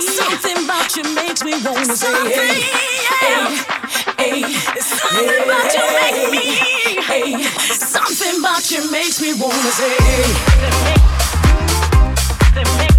Something 0.00 0.64
about 0.64 0.96
you 0.96 1.04
makes 1.14 1.44
me 1.44 1.52
wanna 1.64 1.96
say 1.96 2.30
hey. 2.30 2.58
Something 7.70 8.40
about 8.40 8.70
you 8.70 8.90
makes 8.90 9.20
me 9.20 9.34
wanna 9.34 9.70
say 9.70 9.96
hey. 12.56 12.91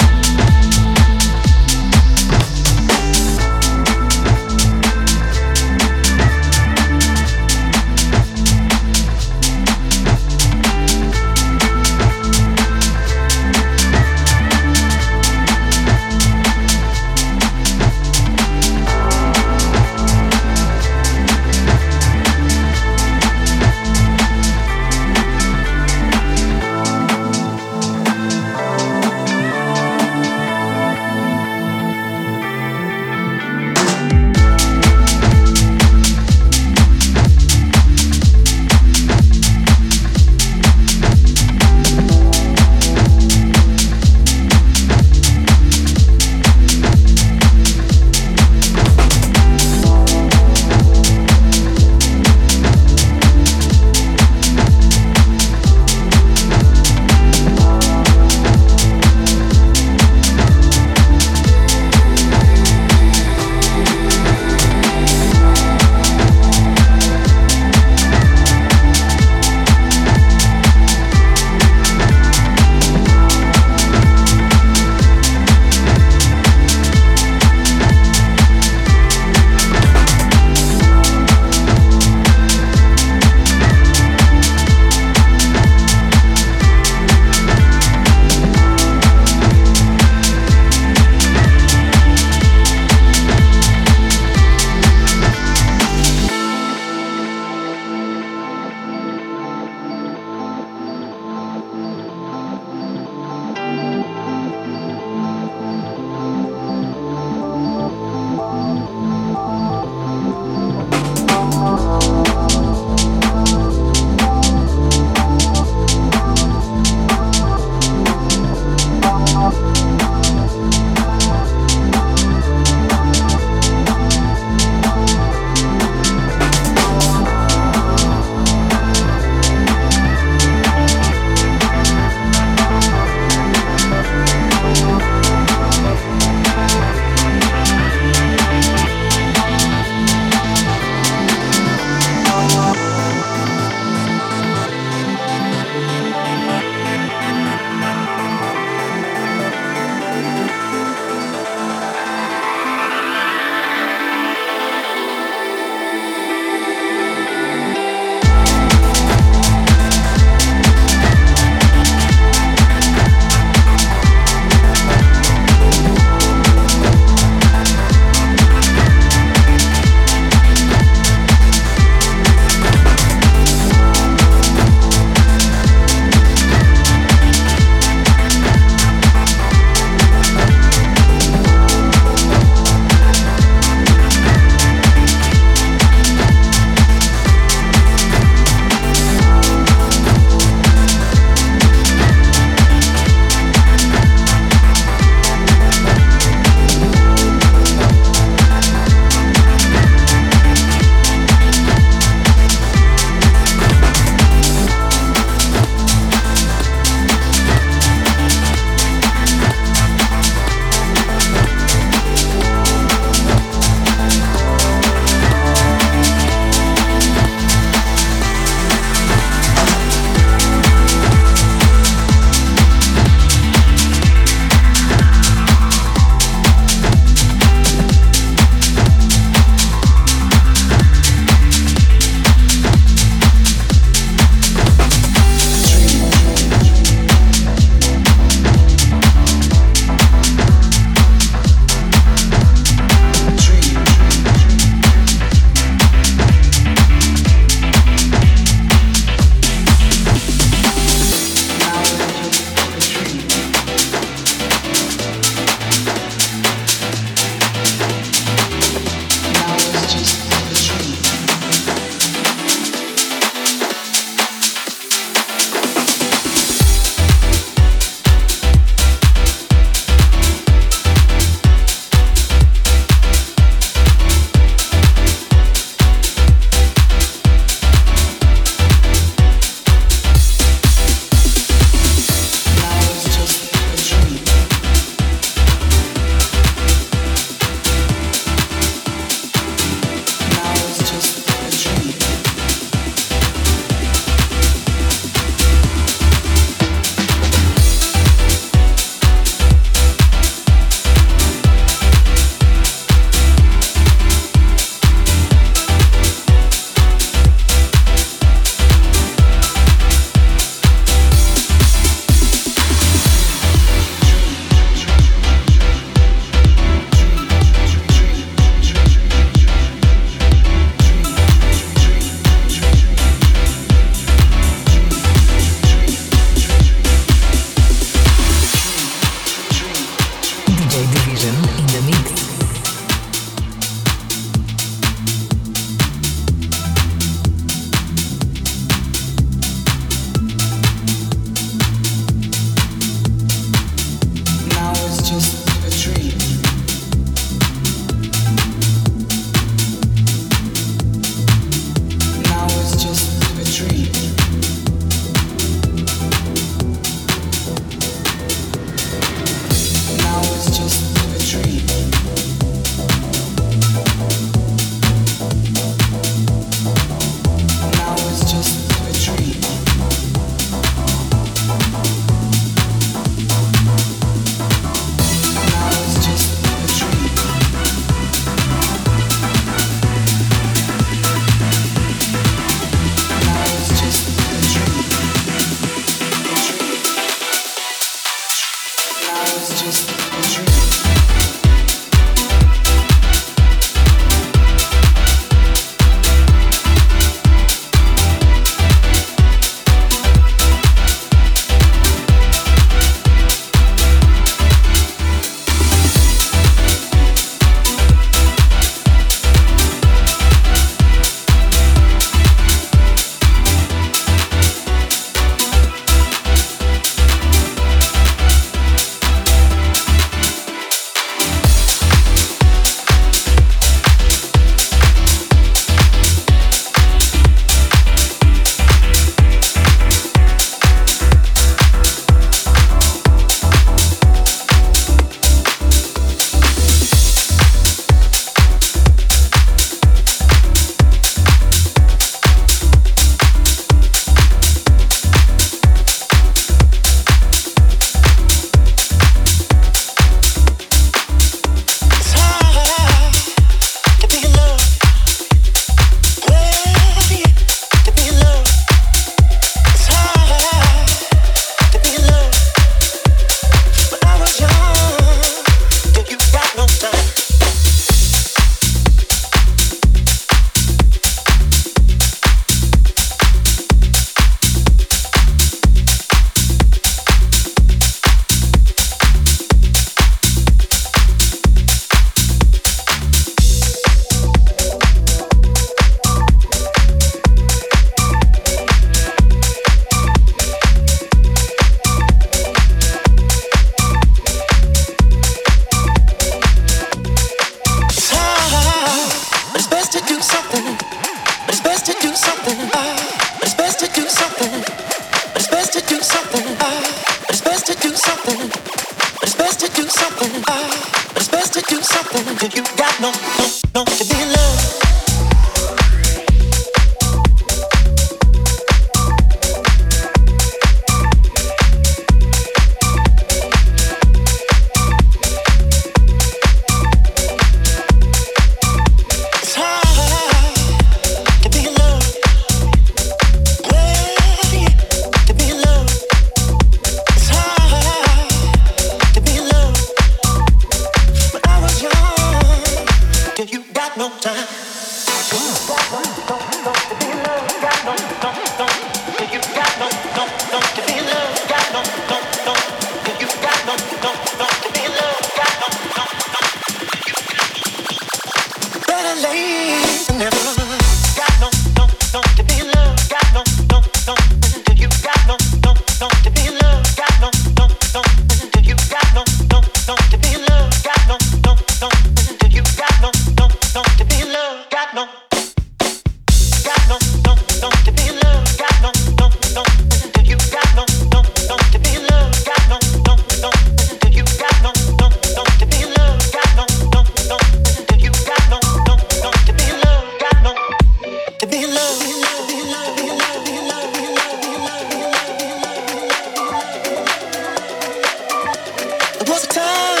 was 599.28 599.44
a 599.44 599.48
time 599.48 600.00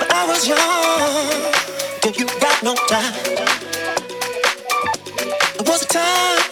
when 0.00 0.10
I 0.10 0.26
was 0.26 0.48
young. 0.48 1.52
Then 2.02 2.14
you 2.14 2.26
got 2.40 2.62
no 2.62 2.74
time. 2.88 3.14
It 5.60 5.68
was 5.68 5.82
a 5.82 5.86
time, 5.86 6.42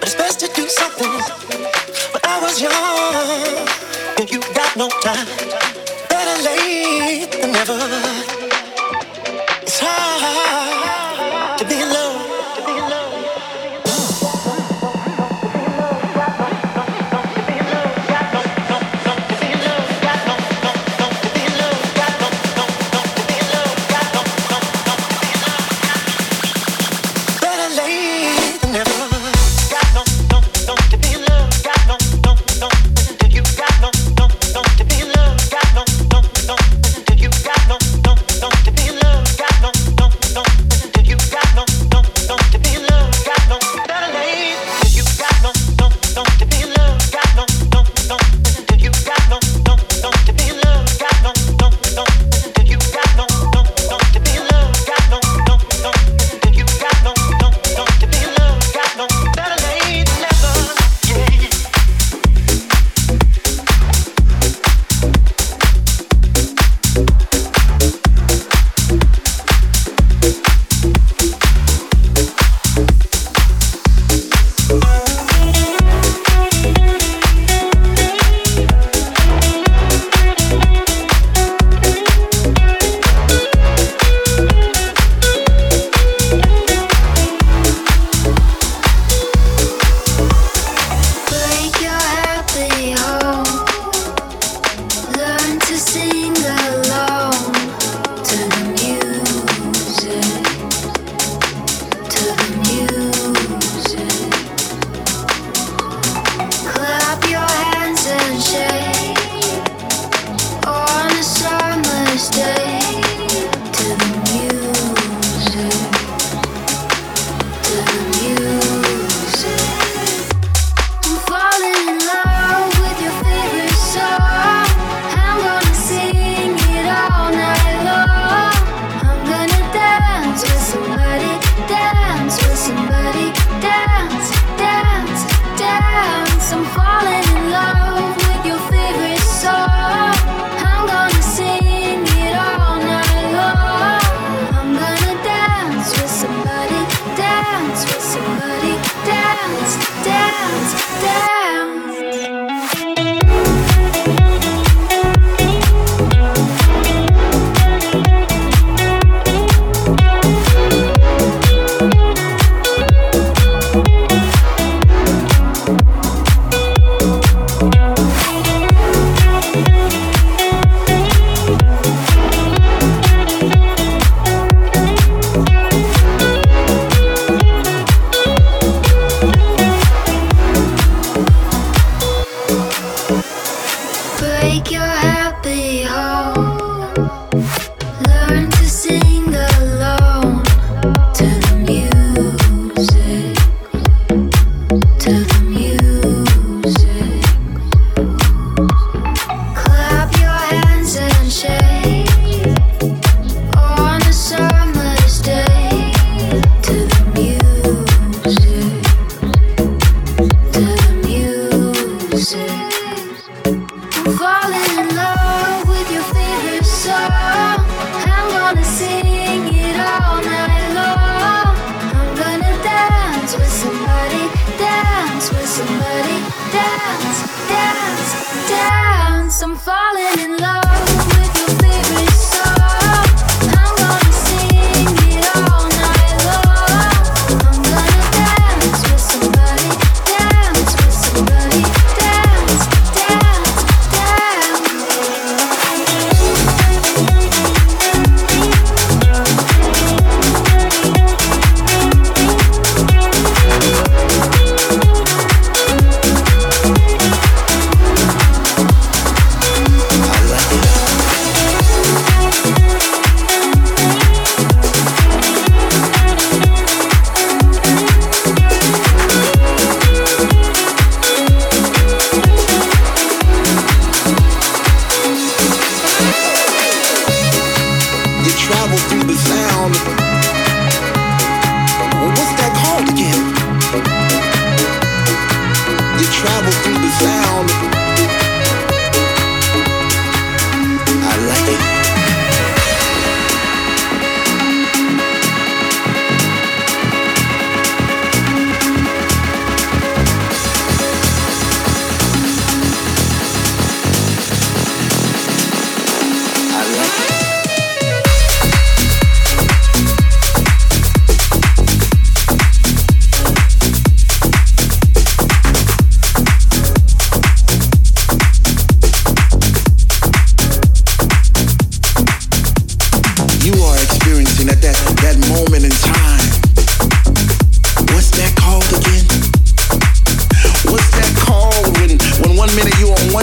but 0.00 0.04
it's 0.04 0.14
best 0.14 0.40
to 0.40 0.48
do 0.54 0.66
something. 0.68 1.12
When 2.12 2.22
I 2.24 2.40
was 2.40 2.60
young, 2.60 3.66
then 4.16 4.28
you 4.28 4.40
got 4.54 4.76
no 4.76 4.88
time. 4.88 5.26
Better 6.08 6.42
late 6.42 7.32
than 7.40 7.52
never. 7.52 8.29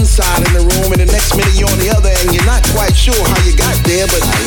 one 0.07 0.23
side 0.23 0.47
in 0.47 0.53
the 0.53 0.63
room 0.63 0.91
and 0.95 1.01
the 1.03 1.11
next 1.11 1.35
minute 1.35 1.51
you're 1.59 1.67
on 1.67 1.79
the 1.83 1.91
other 1.91 2.11
and 2.23 2.31
you're 2.31 2.47
not 2.47 2.63
quite 2.71 2.95
sure 2.95 3.17
how 3.27 3.39
you 3.43 3.51
got 3.55 3.75
there, 3.83 4.07
but 4.07 4.46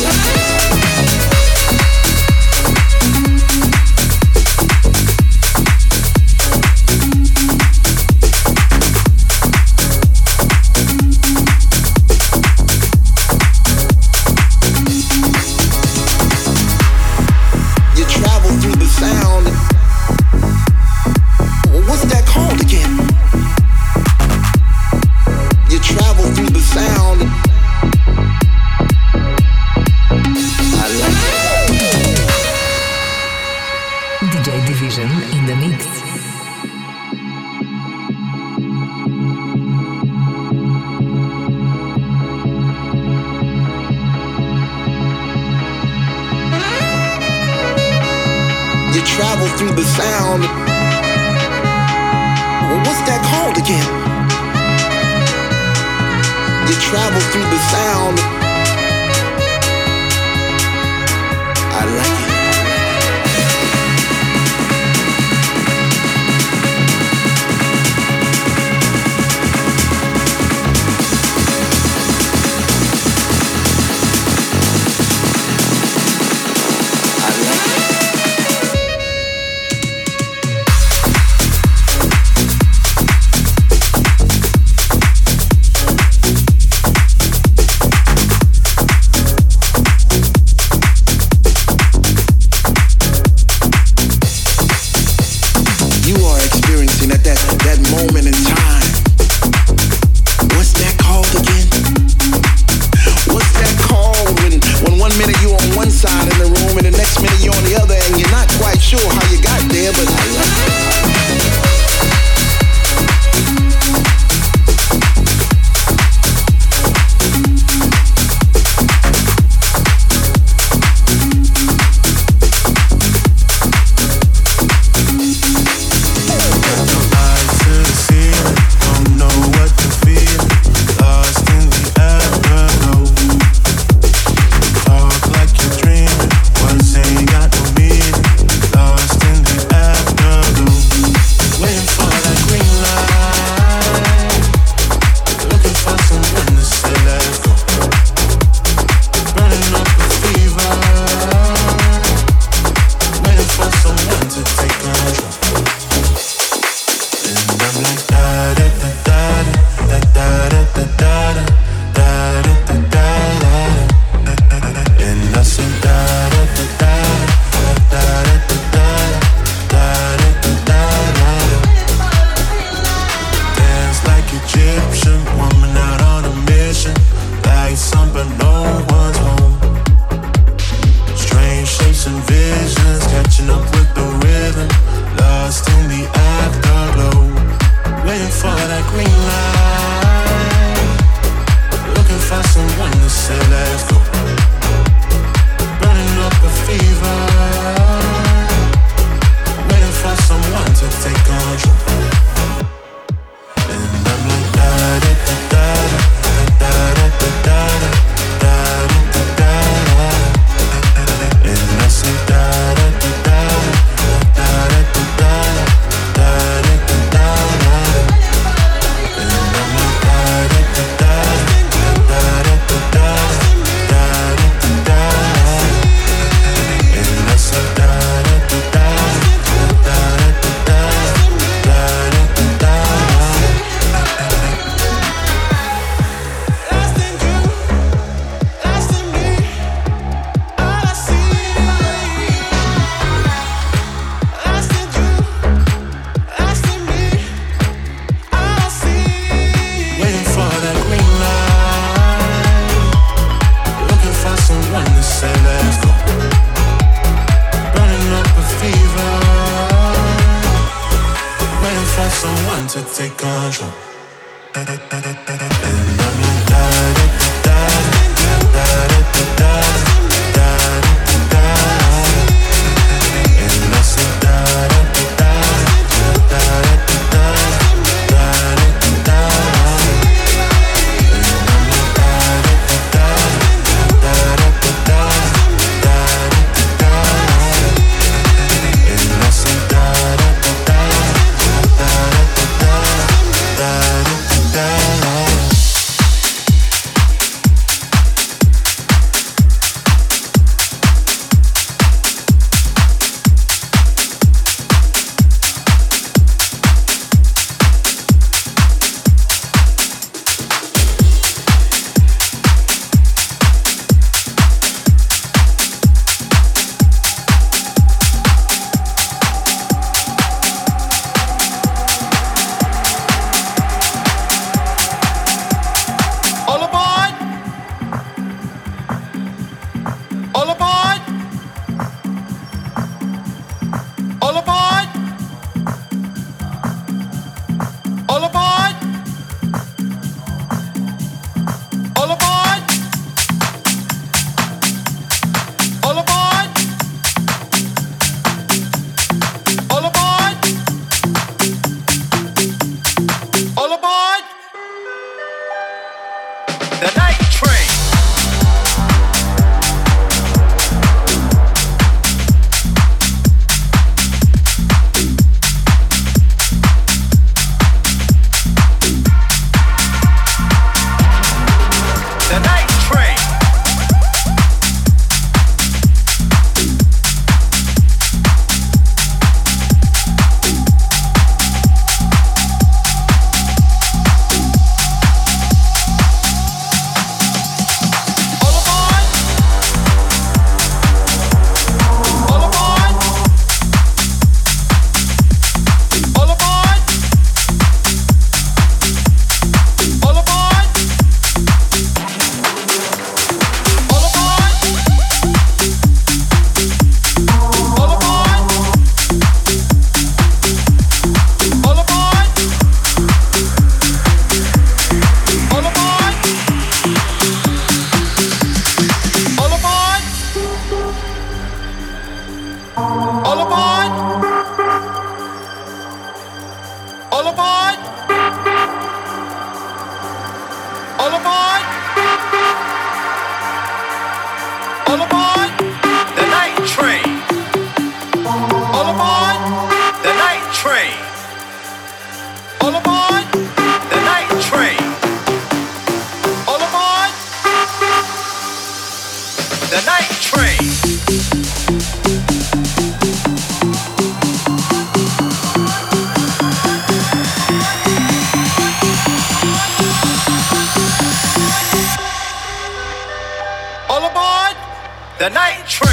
The 465.21 465.29
night 465.29 465.67
train. 465.67 465.90